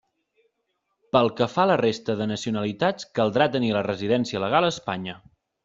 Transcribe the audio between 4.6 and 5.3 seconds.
a Espanya.